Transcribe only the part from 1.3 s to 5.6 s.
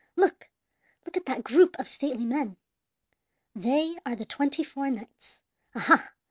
group of stately men! They are the twenty four knights.